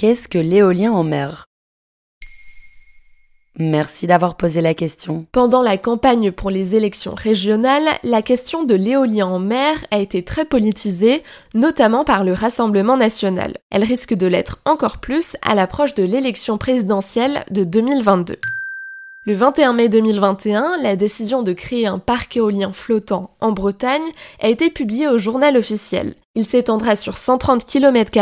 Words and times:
Qu'est-ce 0.00 0.28
que 0.28 0.38
l'éolien 0.38 0.92
en 0.92 1.04
mer? 1.04 1.44
Merci 3.58 4.06
d'avoir 4.06 4.38
posé 4.38 4.62
la 4.62 4.72
question. 4.72 5.26
Pendant 5.30 5.60
la 5.60 5.76
campagne 5.76 6.32
pour 6.32 6.48
les 6.48 6.74
élections 6.74 7.14
régionales, 7.14 7.86
la 8.02 8.22
question 8.22 8.64
de 8.64 8.74
l'éolien 8.74 9.26
en 9.26 9.38
mer 9.38 9.84
a 9.90 9.98
été 9.98 10.22
très 10.24 10.46
politisée, 10.46 11.22
notamment 11.54 12.06
par 12.06 12.24
le 12.24 12.32
Rassemblement 12.32 12.96
national. 12.96 13.58
Elle 13.70 13.84
risque 13.84 14.14
de 14.14 14.26
l'être 14.26 14.60
encore 14.64 15.00
plus 15.00 15.36
à 15.42 15.54
l'approche 15.54 15.92
de 15.92 16.04
l'élection 16.04 16.56
présidentielle 16.56 17.44
de 17.50 17.64
2022. 17.64 18.38
Le 19.26 19.34
21 19.34 19.74
mai 19.74 19.90
2021, 19.90 20.78
la 20.82 20.96
décision 20.96 21.42
de 21.42 21.52
créer 21.52 21.86
un 21.86 21.98
parc 21.98 22.38
éolien 22.38 22.72
flottant 22.72 23.36
en 23.42 23.52
Bretagne 23.52 24.00
a 24.40 24.48
été 24.48 24.70
publiée 24.70 25.08
au 25.08 25.18
journal 25.18 25.58
officiel. 25.58 26.14
Il 26.34 26.46
s'étendra 26.46 26.96
sur 26.96 27.18
130 27.18 27.66
km 27.66 28.12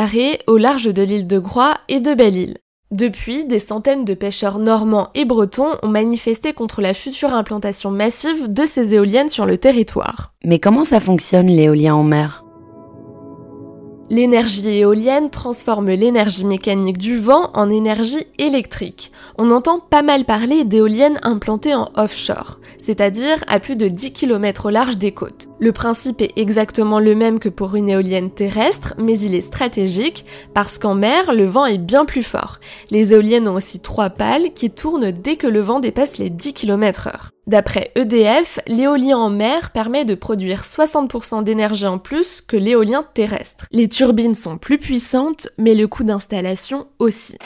au 0.48 0.56
large 0.56 0.92
de 0.92 1.02
l'île 1.02 1.28
de 1.28 1.38
Groix 1.38 1.76
et 1.86 2.00
de 2.00 2.14
Belle-Île. 2.14 2.58
Depuis, 2.90 3.44
des 3.44 3.60
centaines 3.60 4.04
de 4.04 4.14
pêcheurs 4.14 4.58
normands 4.58 5.10
et 5.14 5.24
bretons 5.24 5.76
ont 5.84 5.88
manifesté 5.88 6.52
contre 6.52 6.80
la 6.80 6.94
future 6.94 7.32
implantation 7.32 7.92
massive 7.92 8.52
de 8.52 8.66
ces 8.66 8.96
éoliennes 8.96 9.28
sur 9.28 9.46
le 9.46 9.56
territoire. 9.56 10.30
Mais 10.44 10.58
comment 10.58 10.82
ça 10.82 10.98
fonctionne 10.98 11.46
l'éolien 11.46 11.94
en 11.94 12.02
mer? 12.02 12.42
L'énergie 14.10 14.66
éolienne 14.70 15.28
transforme 15.28 15.90
l'énergie 15.90 16.46
mécanique 16.46 16.96
du 16.96 17.18
vent 17.18 17.50
en 17.52 17.68
énergie 17.68 18.26
électrique. 18.38 19.12
On 19.36 19.50
entend 19.50 19.80
pas 19.80 20.00
mal 20.00 20.24
parler 20.24 20.64
d'éoliennes 20.64 21.20
implantées 21.22 21.74
en 21.74 21.90
offshore, 21.94 22.58
c'est-à-dire 22.78 23.44
à 23.48 23.60
plus 23.60 23.76
de 23.76 23.88
10 23.88 24.14
km 24.14 24.66
au 24.66 24.70
large 24.70 24.96
des 24.96 25.12
côtes. 25.12 25.48
Le 25.60 25.72
principe 25.72 26.22
est 26.22 26.32
exactement 26.36 27.00
le 27.00 27.14
même 27.14 27.38
que 27.38 27.50
pour 27.50 27.76
une 27.76 27.90
éolienne 27.90 28.30
terrestre, 28.30 28.94
mais 28.96 29.18
il 29.18 29.34
est 29.34 29.42
stratégique 29.42 30.24
parce 30.54 30.78
qu'en 30.78 30.94
mer, 30.94 31.34
le 31.34 31.44
vent 31.44 31.66
est 31.66 31.76
bien 31.76 32.06
plus 32.06 32.22
fort. 32.22 32.60
Les 32.90 33.12
éoliennes 33.12 33.46
ont 33.46 33.56
aussi 33.56 33.80
trois 33.80 34.08
pales 34.08 34.54
qui 34.54 34.70
tournent 34.70 35.10
dès 35.10 35.36
que 35.36 35.46
le 35.46 35.60
vent 35.60 35.80
dépasse 35.80 36.16
les 36.16 36.30
10 36.30 36.54
km 36.54 37.08
heure. 37.08 37.30
D'après 37.48 37.92
EDF, 37.94 38.60
l'éolien 38.66 39.16
en 39.16 39.30
mer 39.30 39.70
permet 39.70 40.04
de 40.04 40.14
produire 40.14 40.64
60% 40.64 41.44
d'énergie 41.44 41.86
en 41.86 41.96
plus 41.96 42.42
que 42.42 42.58
l'éolien 42.58 43.06
terrestre. 43.14 43.64
Les 43.72 43.88
turbines 43.88 44.34
sont 44.34 44.58
plus 44.58 44.76
puissantes, 44.76 45.48
mais 45.56 45.74
le 45.74 45.88
coût 45.88 46.04
d'installation 46.04 46.88
aussi. 46.98 47.38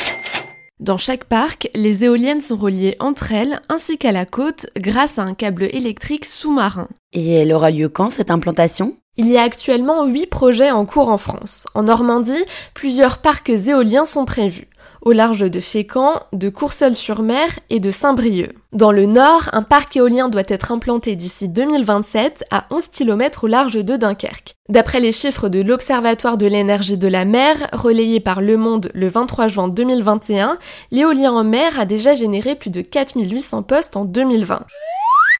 Dans 0.80 0.97
chaque 0.97 1.23
parc, 1.23 1.70
les 1.77 2.03
éoliennes 2.03 2.41
sont 2.41 2.56
reliées 2.56 2.97
entre 2.98 3.30
elles 3.30 3.61
ainsi 3.69 3.97
qu'à 3.97 4.11
la 4.11 4.27
côte 4.27 4.67
grâce 4.77 5.20
à 5.20 5.23
un 5.23 5.34
câble 5.34 5.69
électrique 5.70 6.25
sous-marin. 6.25 6.89
Et 7.12 7.34
elle 7.34 7.53
aura 7.53 7.70
lieu 7.70 7.89
quand 7.89 8.11
cette 8.11 8.33
implantation? 8.33 8.97
Il 9.17 9.28
y 9.28 9.36
a 9.36 9.42
actuellement 9.42 10.05
8 10.05 10.27
projets 10.27 10.73
en 10.73 10.84
cours 10.84 11.11
en 11.11 11.19
France. 11.19 11.69
En 11.75 11.84
Normandie, 11.84 12.45
plusieurs 12.75 13.19
parcs 13.19 13.50
éoliens 13.50 14.06
sont 14.06 14.25
prévus 14.25 14.67
au 15.03 15.12
large 15.12 15.50
de 15.50 15.61
Fécamp, 15.61 16.20
de 16.33 16.48
Courseulles-sur-Mer 16.48 17.58
et 17.70 17.81
de 17.81 17.91
Saint-Brieuc. 17.91 18.55
Dans 18.72 18.92
le 18.92 19.05
nord, 19.05 19.50
un 19.53 19.62
parc 19.62 19.97
éolien 19.97 20.28
doit 20.28 20.42
être 20.47 20.72
implanté 20.72 21.17
d'ici 21.17 21.48
2027 21.48 22.45
à 22.50 22.64
11 22.70 22.89
km 22.89 23.45
au 23.45 23.47
large 23.48 23.75
de 23.75 23.97
Dunkerque. 23.97 24.56
D'après 24.69 25.00
les 25.00 25.12
chiffres 25.12 25.48
de 25.48 25.61
l'Observatoire 25.61 26.39
de 26.39 26.47
l'énergie 26.47 26.97
de 26.97 27.08
la 27.08 27.25
mer, 27.25 27.56
relayé 27.73 28.20
par 28.20 28.41
Le 28.41 28.56
Monde 28.56 28.91
le 28.95 29.08
23 29.08 29.48
juin 29.48 29.69
2021, 29.69 30.56
l'éolien 30.91 31.33
en 31.33 31.45
mer 31.45 31.78
a 31.78 31.84
déjà 31.84 32.14
généré 32.14 32.55
plus 32.55 32.70
de 32.70 32.80
4800 32.80 33.64
postes 33.64 33.97
en 33.97 34.05
2020. 34.05 34.64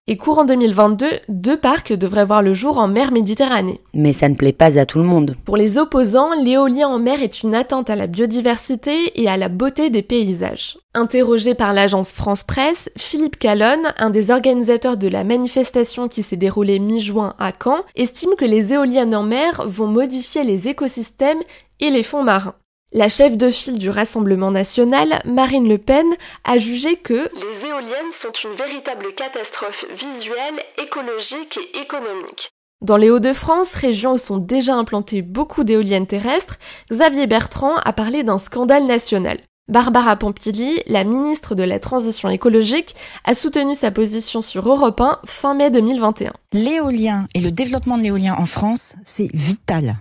Et 0.09 0.17
courant 0.17 0.45
2022, 0.45 1.07
deux 1.29 1.57
parcs 1.57 1.93
devraient 1.93 2.25
voir 2.25 2.43
le 2.43 2.55
jour 2.55 2.79
en 2.79 2.89
mer 2.89 3.13
Méditerranée. 3.13 3.81
Mais 3.95 4.13
ça 4.13 4.29
ne 4.29 4.35
plaît 4.35 4.53
pas 4.53 4.77
à 4.77 4.85
tout 4.85 4.99
le 4.99 5.05
monde. 5.05 5.37
Pour 5.45 5.57
les 5.57 5.79
opposants, 5.79 6.35
l'éolien 6.43 6.89
en 6.89 6.99
mer 6.99 7.23
est 7.23 7.45
une 7.45 7.55
atteinte 7.55 7.89
à 7.89 7.95
la 7.95 8.09
biodiversité 8.09 9.13
et 9.23 9.29
à 9.29 9.37
la 9.37 9.49
beauté 9.49 9.91
des 9.91 10.03
paysages. 10.03 10.77
Interrogé 10.95 11.55
par 11.55 11.73
l'agence 11.73 12.11
France 12.11 12.43
Presse, 12.43 12.91
Philippe 12.99 13.39
Calonne, 13.39 13.95
un 13.97 14.11
des 14.11 14.33
organisateurs 14.33 14.97
de 14.97 15.07
la 15.07 15.23
manifestation 15.23 16.09
qui 16.09 16.25
s'est 16.25 16.35
déroulée 16.35 16.81
mi-juin 16.81 17.35
à 17.39 17.53
Caen, 17.53 17.85
estime 17.95 18.35
que 18.37 18.45
les 18.45 18.73
éoliennes 18.73 19.15
en 19.15 19.23
mer 19.23 19.63
vont 19.69 19.87
modifier 19.87 20.43
les 20.43 20.67
écosystèmes 20.67 21.43
et 21.79 21.91
les 21.91 22.03
fonds 22.03 22.25
marins. 22.25 22.57
La 22.95 23.09
chef 23.09 23.39
de 23.39 23.51
file 23.51 23.79
du 23.79 23.89
Rassemblement 23.89 24.51
national, 24.51 25.23
Marine 25.25 25.67
Le 25.67 25.79
Pen, 25.79 26.05
a 26.45 26.59
jugé 26.59 26.97
que 26.97 27.15
les 27.15 27.62
éoliennes 27.83 28.11
sont 28.11 28.33
une 28.45 28.57
véritable 28.57 29.15
catastrophe 29.15 29.85
visuelle, 29.91 30.63
écologique 30.79 31.59
et 31.59 31.81
économique. 31.81 32.51
Dans 32.81 32.97
les 32.97 33.11
Hauts-de-France, 33.11 33.75
région 33.75 34.15
où 34.15 34.19
sont 34.19 34.39
déjà 34.39 34.75
implantées 34.75 35.23
beaucoup 35.23 35.65
d'éoliennes 35.65 36.07
terrestres, 36.07 36.59
Xavier 36.91 37.27
Bertrand 37.27 37.77
a 37.77 37.93
parlé 37.93 38.25
d'un 38.25 38.39
scandale 38.39 38.87
national. 38.87 39.39
Barbara 39.69 40.17
Pompili, 40.17 40.81
la 40.87 41.05
ministre 41.05 41.55
de 41.55 41.63
la 41.63 41.79
Transition 41.79 42.29
écologique, 42.29 42.97
a 43.25 43.35
soutenu 43.35 43.75
sa 43.75 43.93
position 43.93 44.41
sur 44.43 44.69
Europe 44.69 45.01
1 45.01 45.21
fin 45.25 45.55
mai 45.55 45.71
2021. 45.71 46.33
L'éolien 46.53 47.29
et 47.35 47.41
le 47.41 47.53
développement 47.53 47.97
de 47.97 48.03
l'éolien 48.03 48.35
en 48.37 48.47
France, 48.47 48.97
c'est 49.05 49.31
vital 49.33 49.97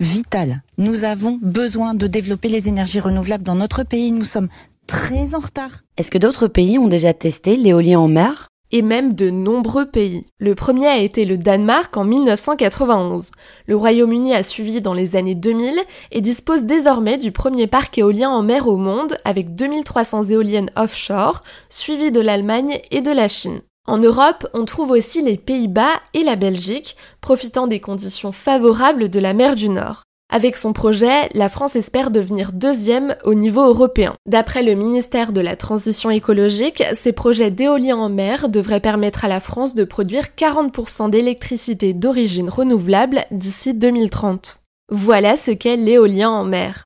vital. 0.00 0.62
Nous 0.78 1.04
avons 1.04 1.38
besoin 1.40 1.94
de 1.94 2.06
développer 2.06 2.48
les 2.48 2.68
énergies 2.68 3.00
renouvelables 3.00 3.44
dans 3.44 3.54
notre 3.54 3.82
pays. 3.82 4.12
Nous 4.12 4.24
sommes 4.24 4.48
très 4.86 5.34
en 5.34 5.40
retard. 5.40 5.70
Est-ce 5.96 6.10
que 6.10 6.18
d'autres 6.18 6.46
pays 6.48 6.78
ont 6.78 6.88
déjà 6.88 7.12
testé 7.12 7.56
l'éolien 7.56 8.00
en 8.00 8.08
mer? 8.08 8.48
Et 8.72 8.82
même 8.82 9.14
de 9.14 9.30
nombreux 9.30 9.86
pays. 9.86 10.26
Le 10.38 10.56
premier 10.56 10.88
a 10.88 10.98
été 10.98 11.24
le 11.24 11.38
Danemark 11.38 11.96
en 11.96 12.04
1991. 12.04 13.30
Le 13.66 13.76
Royaume-Uni 13.76 14.34
a 14.34 14.42
suivi 14.42 14.80
dans 14.80 14.94
les 14.94 15.14
années 15.14 15.36
2000 15.36 15.78
et 16.10 16.20
dispose 16.20 16.64
désormais 16.64 17.16
du 17.16 17.30
premier 17.30 17.68
parc 17.68 17.96
éolien 17.96 18.30
en 18.30 18.42
mer 18.42 18.66
au 18.66 18.76
monde 18.76 19.18
avec 19.24 19.54
2300 19.54 20.24
éoliennes 20.24 20.70
offshore, 20.74 21.42
suivi 21.70 22.10
de 22.10 22.20
l'Allemagne 22.20 22.80
et 22.90 23.02
de 23.02 23.12
la 23.12 23.28
Chine. 23.28 23.60
En 23.86 23.98
Europe, 23.98 24.48
on 24.52 24.64
trouve 24.64 24.90
aussi 24.90 25.22
les 25.22 25.36
Pays-Bas 25.36 26.00
et 26.12 26.24
la 26.24 26.34
Belgique, 26.34 26.96
profitant 27.20 27.68
des 27.68 27.78
conditions 27.78 28.32
favorables 28.32 29.08
de 29.08 29.20
la 29.20 29.32
mer 29.32 29.54
du 29.54 29.68
Nord. 29.68 30.02
Avec 30.28 30.56
son 30.56 30.72
projet, 30.72 31.28
la 31.34 31.48
France 31.48 31.76
espère 31.76 32.10
devenir 32.10 32.52
deuxième 32.52 33.14
au 33.24 33.34
niveau 33.34 33.64
européen. 33.64 34.16
D'après 34.26 34.64
le 34.64 34.74
ministère 34.74 35.32
de 35.32 35.40
la 35.40 35.54
Transition 35.54 36.10
écologique, 36.10 36.82
ces 36.94 37.12
projets 37.12 37.52
d'éolien 37.52 37.96
en 37.96 38.08
mer 38.08 38.48
devraient 38.48 38.80
permettre 38.80 39.24
à 39.24 39.28
la 39.28 39.40
France 39.40 39.76
de 39.76 39.84
produire 39.84 40.28
40% 40.36 41.10
d'électricité 41.10 41.92
d'origine 41.92 42.50
renouvelable 42.50 43.24
d'ici 43.30 43.72
2030. 43.72 44.62
Voilà 44.90 45.36
ce 45.36 45.52
qu'est 45.52 45.76
l'éolien 45.76 46.30
en 46.30 46.44
mer. 46.44 46.85